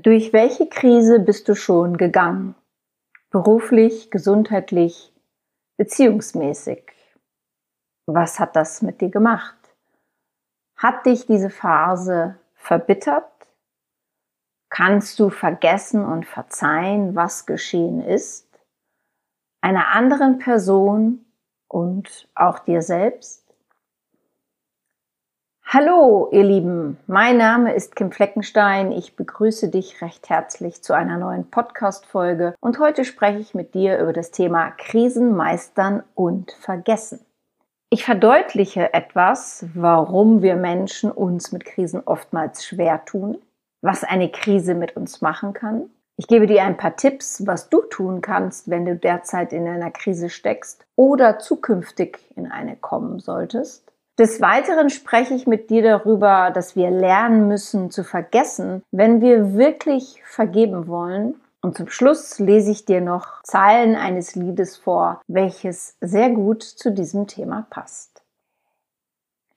[0.00, 2.54] Durch welche Krise bist du schon gegangen?
[3.28, 5.12] Beruflich, gesundheitlich,
[5.76, 6.90] beziehungsmäßig?
[8.06, 9.58] Was hat das mit dir gemacht?
[10.78, 13.30] Hat dich diese Phase verbittert?
[14.70, 18.48] Kannst du vergessen und verzeihen, was geschehen ist?
[19.60, 21.26] Einer anderen Person
[21.68, 23.41] und auch dir selbst?
[25.74, 26.98] Hallo, ihr Lieben.
[27.06, 28.92] Mein Name ist Kim Fleckenstein.
[28.92, 32.54] Ich begrüße dich recht herzlich zu einer neuen Podcast-Folge.
[32.60, 37.20] Und heute spreche ich mit dir über das Thema Krisen meistern und vergessen.
[37.88, 43.38] Ich verdeutliche etwas, warum wir Menschen uns mit Krisen oftmals schwer tun,
[43.80, 45.88] was eine Krise mit uns machen kann.
[46.18, 49.90] Ich gebe dir ein paar Tipps, was du tun kannst, wenn du derzeit in einer
[49.90, 53.91] Krise steckst oder zukünftig in eine kommen solltest.
[54.18, 59.54] Des Weiteren spreche ich mit dir darüber, dass wir lernen müssen zu vergessen, wenn wir
[59.54, 61.40] wirklich vergeben wollen.
[61.62, 66.90] Und zum Schluss lese ich dir noch Zeilen eines Liedes vor, welches sehr gut zu
[66.92, 68.11] diesem Thema passt.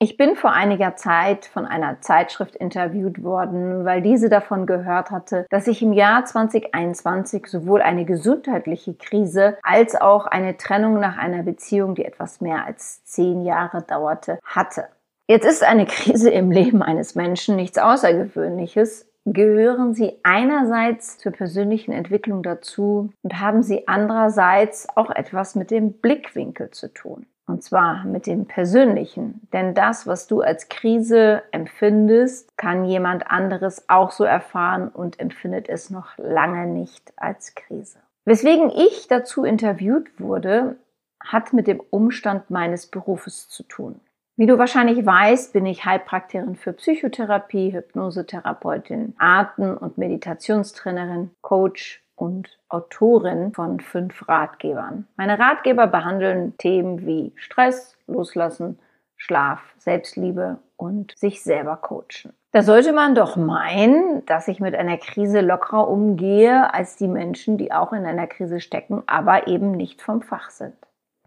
[0.06, 5.48] Ich bin vor einiger Zeit von einer Zeitschrift interviewt worden, weil diese davon gehört hatte,
[5.50, 11.42] dass ich im Jahr 2021 sowohl eine gesundheitliche Krise als auch eine Trennung nach einer
[11.42, 14.90] Beziehung, die etwas mehr als zehn Jahre dauerte, hatte.
[15.28, 21.92] Jetzt ist eine Krise im Leben eines Menschen nichts Außergewöhnliches, gehören sie einerseits zur persönlichen
[21.92, 27.26] Entwicklung dazu und haben sie andererseits auch etwas mit dem Blickwinkel zu tun.
[27.48, 29.48] Und zwar mit dem Persönlichen.
[29.54, 35.70] Denn das, was du als Krise empfindest, kann jemand anderes auch so erfahren und empfindet
[35.70, 38.00] es noch lange nicht als Krise.
[38.26, 40.78] Weswegen ich dazu interviewt wurde,
[41.24, 44.00] hat mit dem Umstand meines Berufes zu tun.
[44.38, 52.58] Wie du wahrscheinlich weißt, bin ich Heilpraktikerin für Psychotherapie, Hypnosetherapeutin, Arten- und Meditationstrainerin, Coach und
[52.70, 55.08] Autorin von fünf Ratgebern.
[55.18, 58.80] Meine Ratgeber behandeln Themen wie Stress, Loslassen,
[59.18, 62.34] Schlaf, Selbstliebe und sich selber coachen.
[62.52, 67.58] Da sollte man doch meinen, dass ich mit einer Krise lockerer umgehe als die Menschen,
[67.58, 70.76] die auch in einer Krise stecken, aber eben nicht vom Fach sind.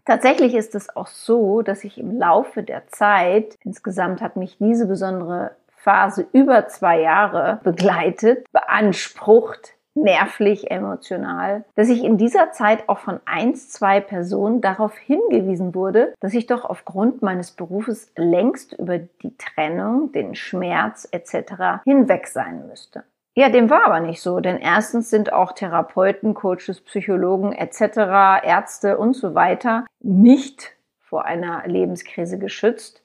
[0.05, 4.87] Tatsächlich ist es auch so, dass ich im Laufe der Zeit, insgesamt hat mich diese
[4.87, 12.99] besondere Phase über zwei Jahre begleitet, beansprucht, nervlich, emotional, dass ich in dieser Zeit auch
[12.99, 18.97] von eins, zwei Personen darauf hingewiesen wurde, dass ich doch aufgrund meines Berufes längst über
[18.97, 21.83] die Trennung, den Schmerz etc.
[21.83, 23.03] hinweg sein müsste.
[23.35, 28.97] Ja, dem war aber nicht so, denn erstens sind auch Therapeuten, Coaches, Psychologen etc., Ärzte
[28.97, 33.01] und so weiter nicht vor einer Lebenskrise geschützt.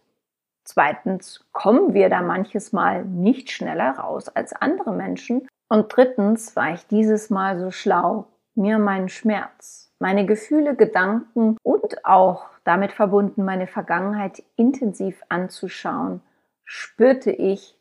[0.64, 6.72] Zweitens kommen wir da manches Mal nicht schneller raus als andere Menschen und drittens war
[6.74, 13.44] ich dieses Mal so schlau, mir meinen Schmerz, meine Gefühle, Gedanken und auch damit verbunden
[13.44, 16.20] meine Vergangenheit intensiv anzuschauen,
[16.64, 17.76] spürte ich,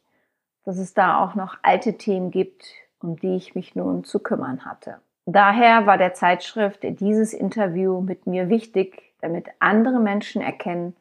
[0.66, 2.66] dass es da auch noch alte Themen gibt,
[3.02, 5.00] um die ich mich nun zu kümmern hatte.
[5.26, 10.96] Daher war der Zeitschrift dieses Interview mit mir wichtig, damit andere Menschen erkennen,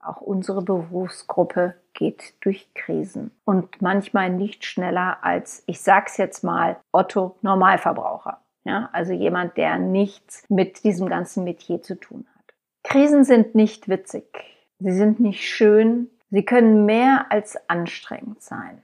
[0.00, 6.76] auch unsere Berufsgruppe geht durch Krisen und manchmal nicht schneller als, ich sag's jetzt mal,
[6.92, 8.40] Otto Normalverbraucher.
[8.64, 12.54] Ja, also jemand, der nichts mit diesem ganzen Metier zu tun hat.
[12.84, 14.24] Krisen sind nicht witzig.
[14.78, 16.10] Sie sind nicht schön.
[16.30, 18.82] Sie können mehr als anstrengend sein.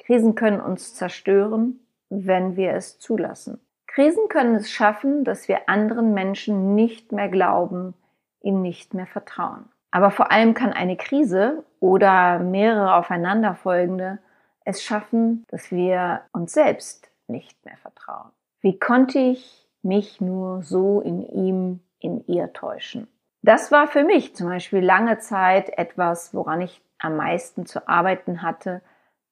[0.00, 3.60] Krisen können uns zerstören, wenn wir es zulassen.
[3.86, 7.94] Krisen können es schaffen, dass wir anderen Menschen nicht mehr glauben,
[8.40, 9.68] ihnen nicht mehr vertrauen.
[9.90, 14.18] Aber vor allem kann eine Krise oder mehrere aufeinanderfolgende
[14.64, 18.30] es schaffen, dass wir uns selbst nicht mehr vertrauen.
[18.60, 23.08] Wie konnte ich mich nur so in ihm, in ihr täuschen?
[23.42, 28.42] Das war für mich zum Beispiel lange Zeit etwas, woran ich am meisten zu arbeiten
[28.42, 28.82] hatte,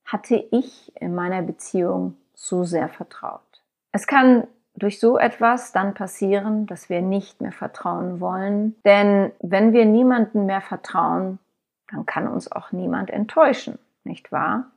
[0.05, 3.43] hatte ich in meiner Beziehung so sehr vertraut.
[3.93, 4.47] Es kann
[4.79, 8.77] durch so etwas dann passieren, dass wir nicht mehr vertrauen wollen.
[8.85, 11.39] Denn wenn wir niemanden mehr vertrauen,
[11.91, 14.71] dann kann uns auch niemand enttäuschen, nicht wahr?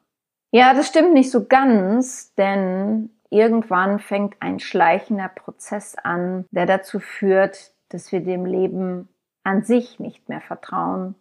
[0.51, 6.99] Ja, das stimmt nicht so ganz, denn irgendwann fängt ein schleichender Prozess an, der dazu
[6.99, 9.07] führt, dass wir dem Leben
[9.43, 11.15] an sich nicht mehr vertrauen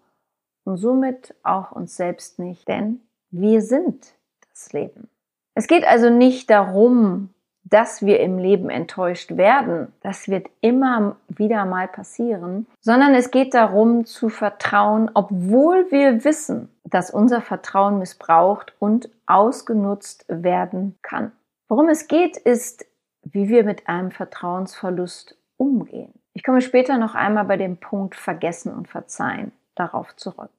[0.64, 3.00] und somit auch uns selbst nicht, denn
[3.30, 4.14] wir sind
[4.50, 5.08] das Leben.
[5.54, 7.30] Es geht also nicht darum,
[7.70, 9.92] dass wir im Leben enttäuscht werden.
[10.02, 16.68] Das wird immer wieder mal passieren, sondern es geht darum zu vertrauen, obwohl wir wissen,
[16.84, 21.32] dass unser Vertrauen missbraucht und ausgenutzt werden kann.
[21.68, 22.84] Worum es geht, ist,
[23.22, 26.12] wie wir mit einem Vertrauensverlust umgehen.
[26.32, 30.50] Ich komme später noch einmal bei dem Punkt Vergessen und Verzeihen darauf zurück.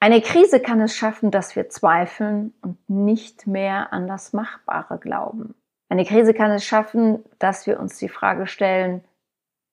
[0.00, 5.54] Eine Krise kann es schaffen, dass wir zweifeln und nicht mehr an das Machbare glauben.
[5.90, 9.02] Eine Krise kann es schaffen, dass wir uns die Frage stellen,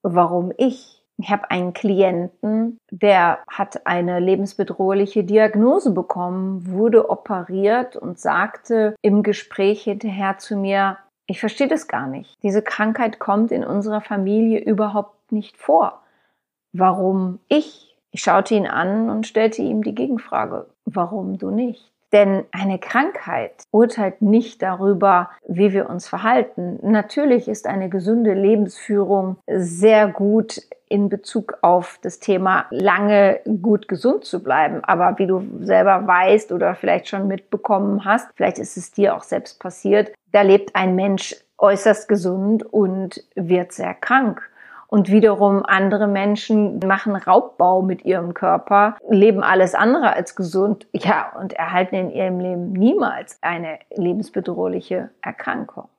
[0.02, 1.04] warum ich?
[1.20, 9.24] Ich habe einen Klienten, der hat eine lebensbedrohliche Diagnose bekommen, wurde operiert und sagte im
[9.24, 10.98] Gespräch hinterher zu mir,
[11.28, 12.38] ich verstehe das gar nicht.
[12.44, 16.02] Diese Krankheit kommt in unserer Familie überhaupt nicht vor.
[16.74, 17.96] Warum ich?
[18.12, 21.92] Ich schaute ihn an und stellte ihm die Gegenfrage, warum du nicht?
[22.14, 26.80] Denn eine Krankheit urteilt nicht darüber, wie wir uns verhalten.
[26.82, 34.24] Natürlich ist eine gesunde Lebensführung sehr gut in Bezug auf das Thema lange gut gesund
[34.24, 34.84] zu bleiben.
[34.84, 39.24] Aber wie du selber weißt oder vielleicht schon mitbekommen hast, vielleicht ist es dir auch
[39.24, 44.50] selbst passiert, da lebt ein Mensch äußerst gesund und wird sehr krank.
[44.88, 51.34] Und wiederum andere Menschen machen Raubbau mit ihrem Körper, leben alles andere als gesund, ja,
[51.38, 55.90] und erhalten in ihrem Leben niemals eine lebensbedrohliche Erkrankung.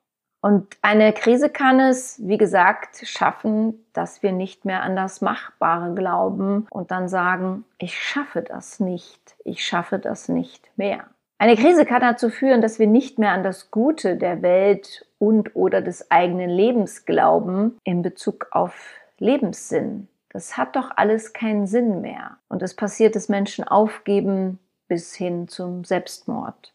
[0.41, 5.93] Und eine Krise kann es, wie gesagt, schaffen, dass wir nicht mehr an das Machbare
[5.93, 11.03] glauben und dann sagen, ich schaffe das nicht, ich schaffe das nicht mehr.
[11.41, 15.55] Eine Krise kann dazu führen, dass wir nicht mehr an das Gute der Welt und
[15.55, 20.09] oder des eigenen Lebens glauben in Bezug auf Lebenssinn.
[20.31, 22.37] Das hat doch alles keinen Sinn mehr.
[22.49, 24.59] Und es passiert, dass Menschen aufgeben
[24.89, 26.73] bis hin zum Selbstmord.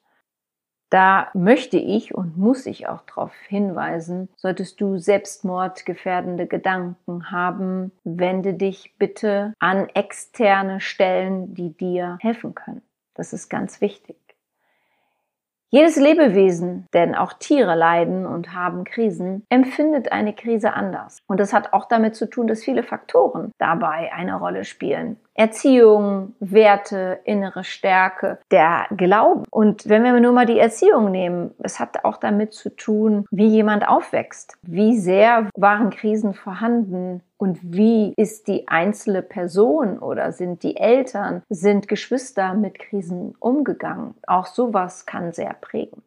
[0.88, 8.54] Da möchte ich und muss ich auch darauf hinweisen, solltest du selbstmordgefährdende Gedanken haben, wende
[8.54, 12.82] dich bitte an externe Stellen, die dir helfen können.
[13.12, 14.23] Das ist ganz wichtig.
[15.74, 21.18] Jedes Lebewesen, denn auch Tiere leiden und haben Krisen, empfindet eine Krise anders.
[21.26, 25.16] Und das hat auch damit zu tun, dass viele Faktoren dabei eine Rolle spielen.
[25.34, 29.42] Erziehung, Werte, innere Stärke, der Glauben.
[29.50, 33.48] Und wenn wir nur mal die Erziehung nehmen, es hat auch damit zu tun, wie
[33.48, 34.56] jemand aufwächst.
[34.62, 37.20] Wie sehr waren Krisen vorhanden?
[37.36, 44.14] Und wie ist die einzelne Person oder sind die Eltern, sind Geschwister mit Krisen umgegangen?
[44.26, 46.02] Auch sowas kann sehr prägen.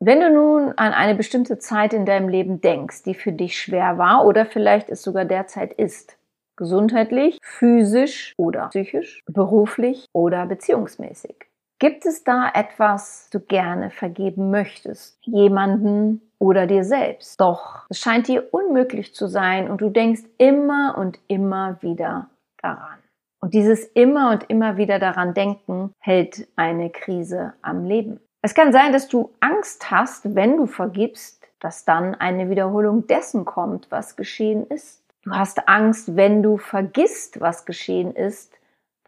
[0.00, 3.98] Wenn du nun an eine bestimmte Zeit in deinem Leben denkst, die für dich schwer
[3.98, 6.16] war oder vielleicht es sogar derzeit ist,
[6.56, 11.46] gesundheitlich, physisch oder psychisch, beruflich oder beziehungsmäßig.
[11.80, 15.18] Gibt es da etwas, du gerne vergeben möchtest?
[15.24, 17.40] Jemanden oder dir selbst?
[17.40, 22.30] Doch es scheint dir unmöglich zu sein und du denkst immer und immer wieder
[22.62, 22.98] daran.
[23.40, 28.20] Und dieses immer und immer wieder daran denken hält eine Krise am Leben.
[28.42, 33.44] Es kann sein, dass du Angst hast, wenn du vergibst, dass dann eine Wiederholung dessen
[33.44, 35.04] kommt, was geschehen ist.
[35.22, 38.57] Du hast Angst, wenn du vergisst, was geschehen ist,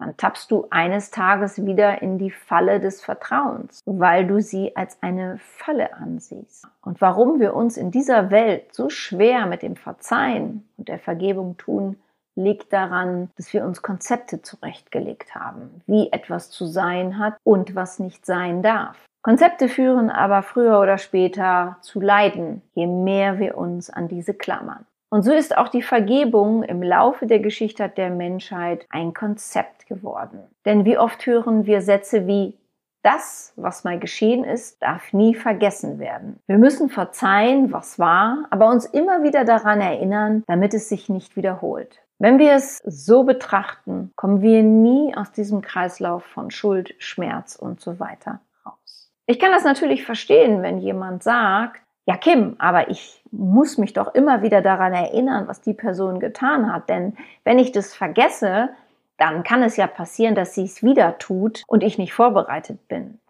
[0.00, 5.01] dann tappst du eines Tages wieder in die Falle des Vertrauens, weil du sie als
[5.03, 6.67] eine Falle ansiehst.
[6.82, 11.56] Und warum wir uns in dieser Welt so schwer mit dem Verzeihen und der Vergebung
[11.58, 11.96] tun,
[12.34, 17.98] liegt daran, dass wir uns Konzepte zurechtgelegt haben, wie etwas zu sein hat und was
[17.98, 18.96] nicht sein darf.
[19.22, 24.86] Konzepte führen aber früher oder später zu Leiden, je mehr wir uns an diese klammern.
[25.10, 30.38] Und so ist auch die Vergebung im Laufe der Geschichte der Menschheit ein Konzept geworden.
[30.64, 32.56] Denn wie oft hören wir Sätze wie
[33.02, 36.38] das, was mal geschehen ist, darf nie vergessen werden.
[36.46, 41.36] Wir müssen verzeihen, was war, aber uns immer wieder daran erinnern, damit es sich nicht
[41.36, 42.00] wiederholt.
[42.19, 47.81] Wenn wir es so betrachten, kommen wir nie aus diesem Kreislauf von Schuld, Schmerz und
[47.81, 49.10] so weiter raus.
[49.26, 54.14] Ich kann das natürlich verstehen, wenn jemand sagt, ja Kim, aber ich muss mich doch
[54.14, 56.88] immer wieder daran erinnern, was die Person getan hat.
[56.88, 58.70] Denn wenn ich das vergesse,
[59.16, 63.20] dann kann es ja passieren, dass sie es wieder tut und ich nicht vorbereitet bin.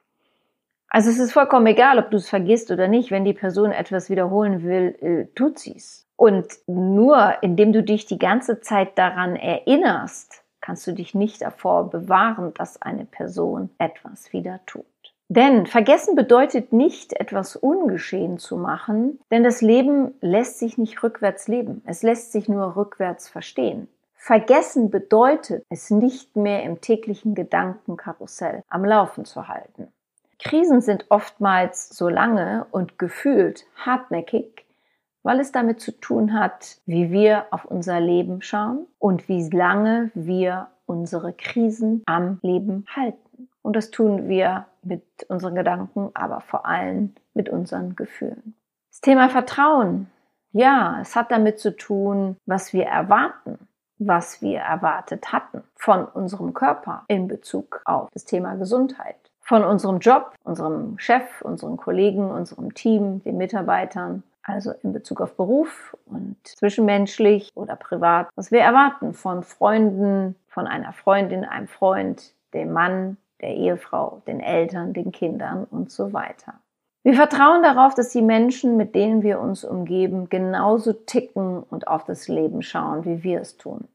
[0.88, 3.10] Also es ist vollkommen egal, ob du es vergisst oder nicht.
[3.10, 6.06] Wenn die Person etwas wiederholen will, äh, tut sie es.
[6.16, 11.90] Und nur indem du dich die ganze Zeit daran erinnerst, kannst du dich nicht davor
[11.90, 14.84] bewahren, dass eine Person etwas wieder tut.
[15.32, 21.46] Denn vergessen bedeutet nicht, etwas ungeschehen zu machen, denn das Leben lässt sich nicht rückwärts
[21.46, 21.82] leben.
[21.86, 23.86] Es lässt sich nur rückwärts verstehen.
[24.16, 29.86] Vergessen bedeutet, es nicht mehr im täglichen Gedankenkarussell am Laufen zu halten.
[30.40, 34.66] Krisen sind oftmals so lange und gefühlt hartnäckig,
[35.22, 40.10] weil es damit zu tun hat, wie wir auf unser Leben schauen und wie lange
[40.14, 43.48] wir unsere Krisen am Leben halten.
[43.62, 48.54] Und das tun wir mit unseren Gedanken, aber vor allem mit unseren Gefühlen.
[48.90, 50.10] Das Thema Vertrauen.
[50.52, 53.68] Ja, es hat damit zu tun, was wir erwarten,
[53.98, 60.00] was wir erwartet hatten von unserem Körper in Bezug auf das Thema Gesundheit, von unserem
[60.00, 66.36] Job, unserem Chef, unseren Kollegen, unserem Team, den Mitarbeitern, also in Bezug auf Beruf und
[66.44, 73.18] zwischenmenschlich oder privat, was wir erwarten von Freunden, von einer Freundin, einem Freund, dem Mann,
[73.42, 76.54] der Ehefrau, den Eltern, den Kindern und so weiter.
[77.02, 82.04] Wir vertrauen darauf, dass die Menschen, mit denen wir uns umgeben, genauso ticken und auf
[82.04, 83.88] das Leben schauen, wie wir es tun.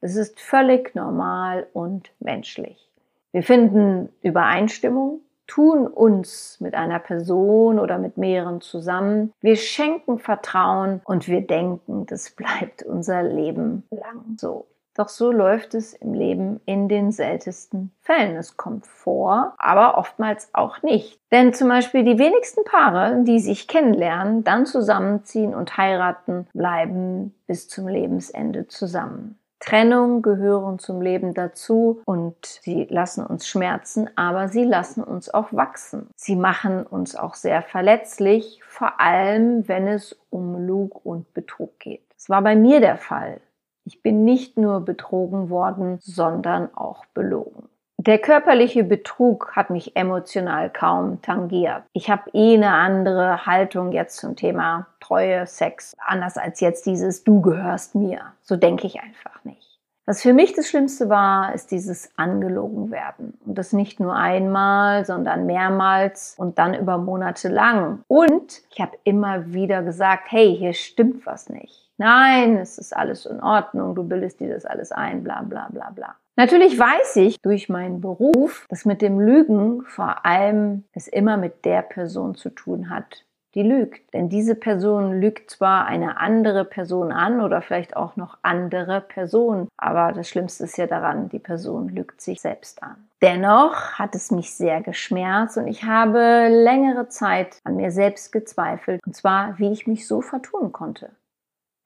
[0.00, 2.90] Es ist völlig normal und menschlich.
[3.32, 9.32] Wir finden Übereinstimmung, tun uns mit einer Person oder mit mehreren zusammen.
[9.40, 14.66] Wir schenken Vertrauen und wir denken, das bleibt unser Leben lang so.
[15.00, 18.36] Doch so läuft es im Leben in den seltensten Fällen.
[18.36, 21.18] Es kommt vor, aber oftmals auch nicht.
[21.32, 27.66] Denn zum Beispiel die wenigsten Paare, die sich kennenlernen, dann zusammenziehen und heiraten, bleiben bis
[27.66, 29.38] zum Lebensende zusammen.
[29.58, 35.50] Trennung gehören zum Leben dazu und sie lassen uns schmerzen, aber sie lassen uns auch
[35.50, 36.10] wachsen.
[36.14, 42.04] Sie machen uns auch sehr verletzlich, vor allem wenn es um Lug und Betrug geht.
[42.18, 43.40] Es war bei mir der Fall.
[43.84, 47.68] Ich bin nicht nur betrogen worden, sondern auch belogen.
[47.98, 51.82] Der körperliche Betrug hat mich emotional kaum tangiert.
[51.92, 57.24] Ich habe eh eine andere Haltung jetzt zum Thema Treue, Sex, anders als jetzt dieses
[57.24, 58.32] Du gehörst mir.
[58.40, 59.69] So denke ich einfach nicht.
[60.10, 63.38] Was für mich das Schlimmste war, ist dieses angelogen werden.
[63.46, 68.02] Und das nicht nur einmal, sondern mehrmals und dann über Monate lang.
[68.08, 71.92] Und ich habe immer wieder gesagt, hey, hier stimmt was nicht.
[71.96, 75.90] Nein, es ist alles in Ordnung, du bildest dir das alles ein, bla bla bla
[75.90, 76.16] bla.
[76.34, 81.64] Natürlich weiß ich durch meinen Beruf, dass mit dem Lügen vor allem es immer mit
[81.64, 84.12] der Person zu tun hat, die lügt.
[84.14, 89.68] Denn diese Person lügt zwar eine andere Person an oder vielleicht auch noch andere Personen,
[89.76, 93.08] aber das Schlimmste ist ja daran, die Person lügt sich selbst an.
[93.22, 99.00] Dennoch hat es mich sehr geschmerzt und ich habe längere Zeit an mir selbst gezweifelt,
[99.06, 101.10] und zwar, wie ich mich so vertun konnte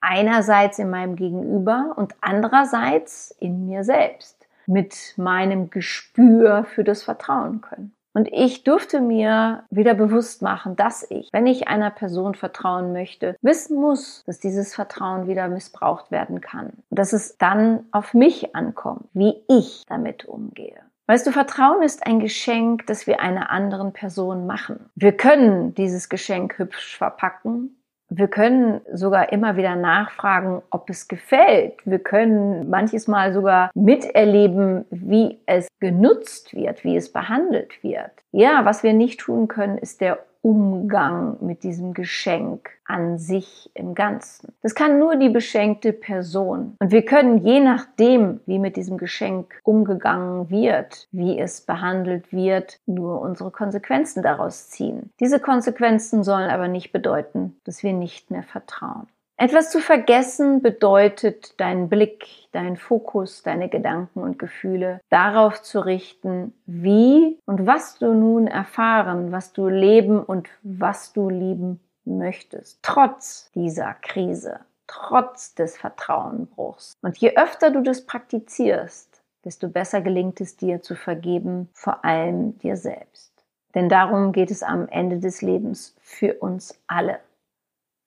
[0.04, 7.60] einerseits in meinem Gegenüber und andererseits in mir selbst mit meinem Gespür für das Vertrauen
[7.60, 7.94] können.
[8.14, 13.36] Und ich durfte mir wieder bewusst machen, dass ich, wenn ich einer Person vertrauen möchte,
[13.42, 16.72] wissen muss, dass dieses Vertrauen wieder missbraucht werden kann.
[16.90, 20.78] Und dass es dann auf mich ankommt, wie ich damit umgehe.
[21.06, 24.88] Weißt du, Vertrauen ist ein Geschenk, das wir einer anderen Person machen.
[24.94, 27.76] Wir können dieses Geschenk hübsch verpacken,
[28.16, 31.74] wir können sogar immer wieder nachfragen, ob es gefällt.
[31.84, 38.10] Wir können manches Mal sogar miterleben, wie es genutzt wird, wie es behandelt wird.
[38.30, 43.94] Ja, was wir nicht tun können, ist der Umgang mit diesem Geschenk an sich im
[43.94, 44.52] Ganzen.
[44.60, 46.76] Das kann nur die beschenkte Person.
[46.80, 52.78] Und wir können je nachdem, wie mit diesem Geschenk umgegangen wird, wie es behandelt wird,
[52.84, 55.10] nur unsere Konsequenzen daraus ziehen.
[55.18, 59.06] Diese Konsequenzen sollen aber nicht bedeuten, dass wir nicht mehr vertrauen.
[59.36, 66.54] Etwas zu vergessen bedeutet, deinen Blick, deinen Fokus, deine Gedanken und Gefühle darauf zu richten,
[66.66, 73.50] wie und was du nun erfahren, was du leben und was du lieben möchtest, trotz
[73.56, 76.96] dieser Krise, trotz des Vertrauenbruchs.
[77.02, 82.56] Und je öfter du das praktizierst, desto besser gelingt es dir zu vergeben, vor allem
[82.60, 83.32] dir selbst.
[83.74, 87.18] Denn darum geht es am Ende des Lebens für uns alle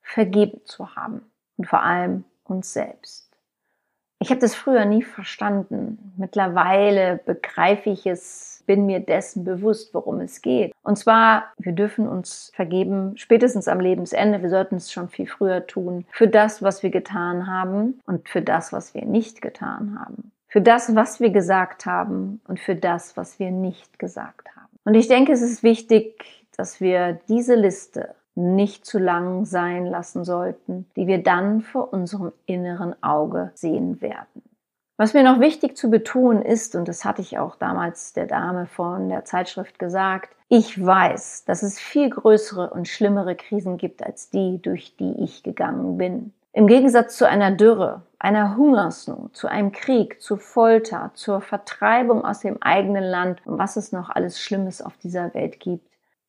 [0.07, 1.21] vergeben zu haben
[1.57, 3.27] und vor allem uns selbst.
[4.19, 6.13] Ich habe das früher nie verstanden.
[6.17, 10.73] Mittlerweile begreife ich es, bin mir dessen bewusst, worum es geht.
[10.81, 14.41] Und zwar, wir dürfen uns vergeben, spätestens am Lebensende.
[14.41, 18.41] Wir sollten es schon viel früher tun, für das, was wir getan haben und für
[18.41, 20.31] das, was wir nicht getan haben.
[20.47, 24.67] Für das, was wir gesagt haben und für das, was wir nicht gesagt haben.
[24.83, 30.23] Und ich denke, es ist wichtig, dass wir diese Liste nicht zu lang sein lassen
[30.23, 34.43] sollten, die wir dann vor unserem inneren Auge sehen werden.
[34.95, 38.65] Was mir noch wichtig zu betonen ist, und das hatte ich auch damals der Dame
[38.65, 44.29] von der Zeitschrift gesagt, ich weiß, dass es viel größere und schlimmere Krisen gibt als
[44.29, 46.33] die, durch die ich gegangen bin.
[46.53, 52.39] Im Gegensatz zu einer Dürre, einer Hungersnot, zu einem Krieg, zu Folter, zur Vertreibung aus
[52.39, 55.87] dem eigenen Land und was es noch alles Schlimmes auf dieser Welt gibt,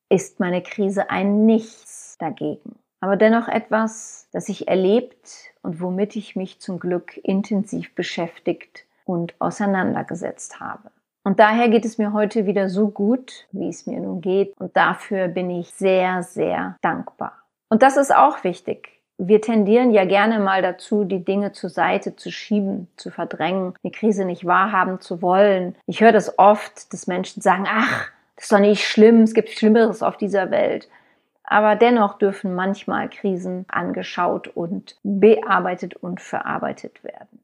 [0.09, 2.75] ist meine Krise ein Nichts dagegen.
[2.99, 9.33] Aber dennoch etwas, das ich erlebt und womit ich mich zum Glück intensiv beschäftigt und
[9.39, 10.91] auseinandergesetzt habe.
[11.23, 14.53] Und daher geht es mir heute wieder so gut, wie es mir nun geht.
[14.59, 17.33] Und dafür bin ich sehr, sehr dankbar.
[17.69, 18.99] Und das ist auch wichtig.
[19.17, 23.91] Wir tendieren ja gerne mal dazu, die Dinge zur Seite zu schieben, zu verdrängen, die
[23.91, 25.75] Krise nicht wahrhaben zu wollen.
[25.85, 29.49] Ich höre das oft, dass Menschen sagen, ach, das ist doch nicht schlimm, es gibt
[29.49, 30.87] Schlimmeres auf dieser Welt.
[31.43, 37.41] Aber dennoch dürfen manchmal Krisen angeschaut und bearbeitet und verarbeitet werden.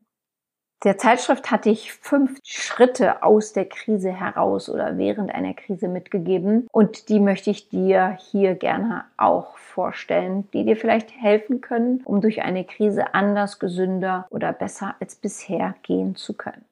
[0.85, 6.65] Der Zeitschrift hatte ich fünf Schritte aus der Krise heraus oder während einer Krise mitgegeben
[6.71, 12.21] und die möchte ich dir hier gerne auch vorstellen, die dir vielleicht helfen können, um
[12.21, 16.63] durch eine Krise anders, gesünder oder besser als bisher gehen zu können.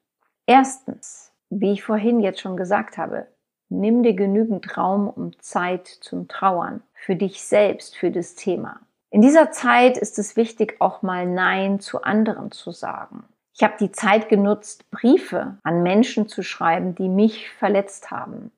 [0.46, 3.26] Erstens, wie ich vorhin jetzt schon gesagt habe,
[3.68, 8.80] nimm dir genügend Raum und Zeit zum Trauern für dich selbst, für das Thema.
[9.10, 13.24] In dieser Zeit ist es wichtig, auch mal Nein zu anderen zu sagen.
[13.54, 18.50] Ich habe die Zeit genutzt, Briefe an Menschen zu schreiben, die mich verletzt haben.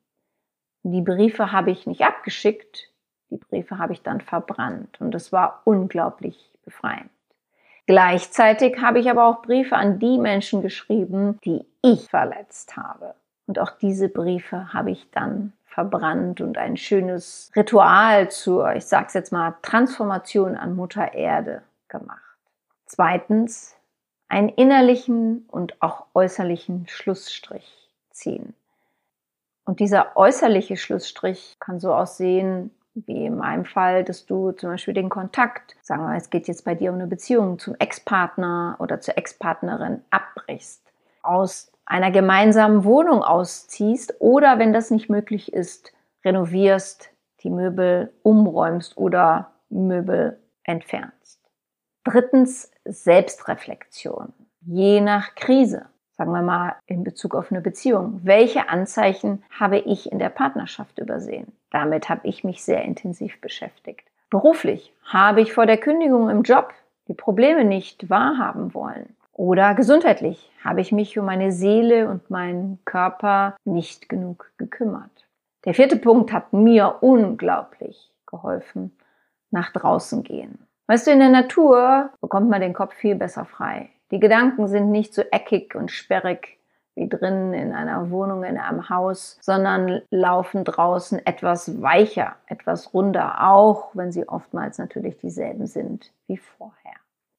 [0.83, 2.91] Die Briefe habe ich nicht abgeschickt,
[3.31, 7.11] die Briefe habe ich dann verbrannt und es war unglaublich befreiend.
[7.87, 13.15] Gleichzeitig habe ich aber auch Briefe an die Menschen geschrieben, die ich verletzt habe.
[13.47, 19.15] Und auch diese Briefe habe ich dann verbrannt und ein schönes Ritual zur, ich sag's
[19.15, 22.21] jetzt mal, Transformation an Mutter Erde gemacht.
[22.87, 23.77] Zweitens
[24.29, 28.55] einen innerlichen und auch äußerlichen Schlussstrich ziehen.
[29.65, 34.95] Und dieser äußerliche Schlussstrich kann so aussehen, wie in meinem Fall, dass du zum Beispiel
[34.95, 39.01] den Kontakt, sagen wir es geht jetzt bei dir um eine Beziehung zum Ex-Partner oder
[39.01, 40.83] zur Ex-Partnerin abbrichst,
[41.23, 45.93] aus einer gemeinsamen Wohnung ausziehst oder wenn das nicht möglich ist,
[46.25, 47.11] renovierst,
[47.43, 51.41] die Möbel umräumst oder Möbel entfernst.
[52.05, 54.33] Drittens Selbstreflexion.
[54.61, 60.11] Je nach Krise, sagen wir mal in Bezug auf eine Beziehung, welche Anzeichen habe ich
[60.11, 61.53] in der Partnerschaft übersehen?
[61.71, 64.09] Damit habe ich mich sehr intensiv beschäftigt.
[64.31, 66.73] Beruflich habe ich vor der Kündigung im Job
[67.09, 69.16] die Probleme nicht wahrhaben wollen.
[69.37, 75.27] Oder gesundheitlich habe ich mich um meine Seele und meinen Körper nicht genug gekümmert.
[75.67, 78.97] Der vierte Punkt hat mir unglaublich geholfen.
[79.51, 80.59] Nach draußen gehen.
[80.87, 83.91] Weißt du, in der Natur bekommt man den Kopf viel besser frei.
[84.11, 86.59] Die Gedanken sind nicht so eckig und sperrig
[86.95, 93.47] wie drinnen in einer Wohnung, in einem Haus, sondern laufen draußen etwas weicher, etwas runder,
[93.47, 96.95] auch wenn sie oftmals natürlich dieselben sind wie vorher.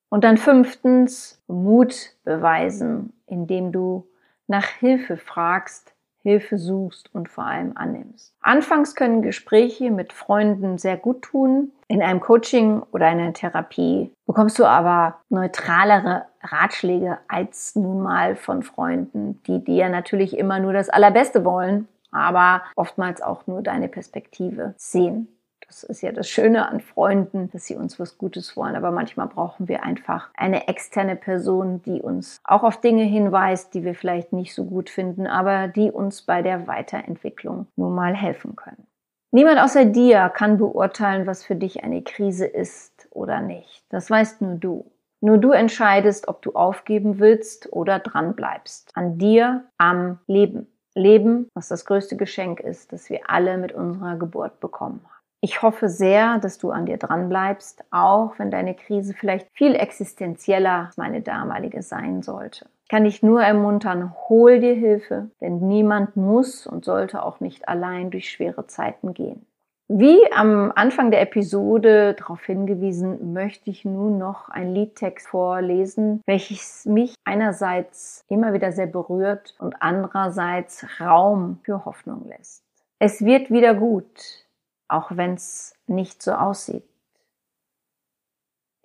[0.09, 4.07] Und dann fünftens, Mut beweisen, indem du
[4.47, 5.93] nach Hilfe fragst,
[6.27, 8.35] Hilfe suchst und vor allem annimmst.
[8.41, 11.71] Anfangs können Gespräche mit Freunden sehr gut tun.
[11.87, 18.63] In einem Coaching oder einer Therapie bekommst du aber neutralere Ratschläge als nun mal von
[18.63, 24.73] Freunden, die dir natürlich immer nur das Allerbeste wollen, aber oftmals auch nur deine Perspektive
[24.75, 25.29] sehen.
[25.67, 28.75] Das ist ja das Schöne an Freunden, dass sie uns was Gutes wollen.
[28.75, 33.83] Aber manchmal brauchen wir einfach eine externe Person, die uns auch auf Dinge hinweist, die
[33.83, 38.55] wir vielleicht nicht so gut finden, aber die uns bei der Weiterentwicklung nun mal helfen
[38.55, 38.87] können.
[39.31, 43.83] Niemand außer dir kann beurteilen, was für dich eine Krise ist oder nicht.
[43.89, 44.91] Das weißt nur du.
[45.19, 48.91] Nur du entscheidest, ob du aufgeben willst oder dran bleibst.
[48.93, 50.67] An dir, am Leben.
[50.95, 55.16] Leben, was das größte Geschenk ist, das wir alle mit unserer Geburt bekommen haben.
[55.47, 59.75] Ich hoffe sehr, dass du an dir dran bleibst, auch wenn deine Krise vielleicht viel
[59.75, 62.65] existenzieller als meine damalige sein sollte.
[62.83, 67.69] Ich kann dich nur ermuntern, hol dir Hilfe, denn niemand muss und sollte auch nicht
[67.69, 69.45] allein durch schwere Zeiten gehen.
[69.87, 76.83] Wie am Anfang der Episode darauf hingewiesen, möchte ich nun noch ein Liedtext vorlesen, welches
[76.85, 82.65] mich einerseits immer wieder sehr berührt und andererseits Raum für Hoffnung lässt.
[82.99, 84.45] Es wird wieder gut
[84.87, 86.87] auch wenn es nicht so aussieht.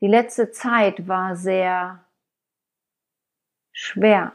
[0.00, 2.04] Die letzte Zeit war sehr
[3.72, 4.32] schwer.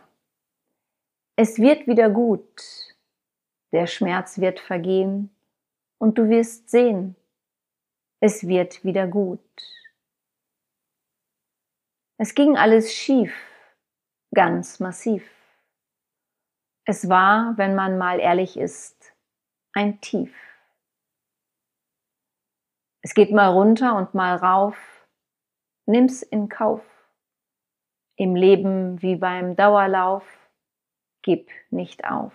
[1.35, 2.95] Es wird wieder gut.
[3.73, 5.29] Der Schmerz wird vergehen
[5.97, 7.15] und du wirst sehen,
[8.21, 9.41] es wird wieder gut.
[12.17, 13.33] Es ging alles schief,
[14.33, 15.29] ganz massiv.
[16.85, 19.13] Es war, wenn man mal ehrlich ist,
[19.73, 20.46] ein Tief.
[23.07, 25.07] Es geht mal runter und mal rauf.
[25.85, 26.83] Nimm's in Kauf.
[28.17, 30.25] Im Leben wie beim Dauerlauf.
[31.21, 32.33] Gib nicht auf.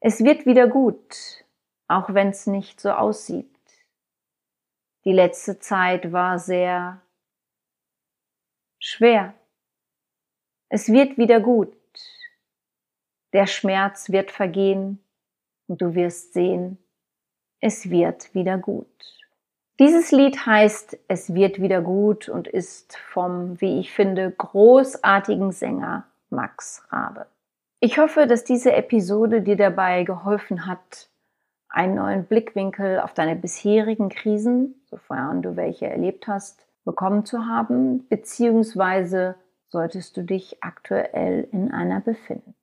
[0.00, 1.46] Es wird wieder gut,
[1.88, 3.56] auch wenn's nicht so aussieht.
[5.06, 7.00] Die letzte Zeit war sehr
[8.78, 9.32] schwer.
[10.68, 11.74] Es wird wieder gut.
[13.32, 15.02] Der Schmerz wird vergehen
[15.68, 16.76] und du wirst sehen,
[17.60, 18.86] es wird wieder gut.
[19.78, 26.04] Dieses Lied heißt Es wird wieder gut und ist vom, wie ich finde, großartigen Sänger
[26.28, 27.26] Max Rabe.
[27.80, 31.08] Ich hoffe, dass diese Episode dir dabei geholfen hat,
[31.68, 38.06] einen neuen Blickwinkel auf deine bisherigen Krisen, sofern du welche erlebt hast, bekommen zu haben,
[38.08, 39.36] beziehungsweise
[39.68, 42.54] solltest du dich aktuell in einer befinden.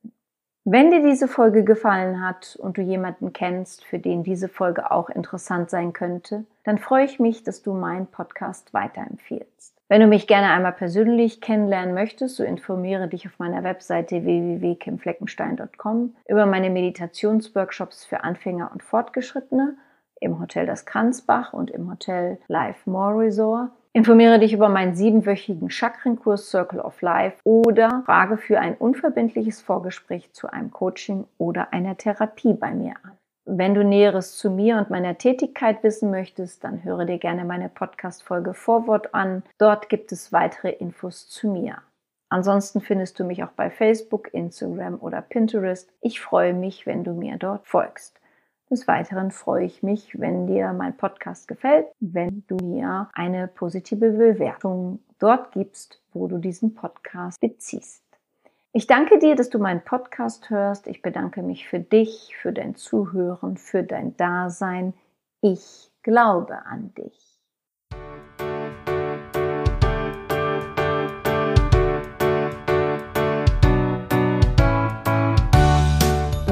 [0.70, 5.10] Wenn dir diese Folge gefallen hat und du jemanden kennst, für den diese Folge auch
[5.10, 9.74] interessant sein könnte, dann freue ich mich, dass du meinen Podcast weiterempfiehlst.
[9.88, 16.14] Wenn du mich gerne einmal persönlich kennenlernen möchtest, so informiere dich auf meiner Webseite www.kimfleckenstein.com
[16.28, 19.78] über meine Meditationsworkshops für Anfänger und Fortgeschrittene
[20.20, 23.70] im Hotel Das Kranzbach und im Hotel Life More Resort.
[23.98, 30.32] Informiere dich über meinen siebenwöchigen Chakrenkurs Circle of Life oder frage für ein unverbindliches Vorgespräch
[30.34, 33.14] zu einem Coaching oder einer Therapie bei mir an.
[33.46, 37.70] Wenn du Näheres zu mir und meiner Tätigkeit wissen möchtest, dann höre dir gerne meine
[37.70, 39.42] Podcast-Folge Vorwort an.
[39.58, 41.78] Dort gibt es weitere Infos zu mir.
[42.30, 45.92] Ansonsten findest du mich auch bei Facebook, Instagram oder Pinterest.
[46.02, 48.20] Ich freue mich, wenn du mir dort folgst.
[48.70, 54.12] Des Weiteren freue ich mich, wenn dir mein Podcast gefällt, wenn du mir eine positive
[54.12, 58.04] Bewertung dort gibst, wo du diesen Podcast beziehst.
[58.74, 60.86] Ich danke dir, dass du meinen Podcast hörst.
[60.88, 64.94] Ich bedanke mich für dich, für dein Zuhören, für dein Dasein.
[65.42, 67.27] Ich glaube an dich.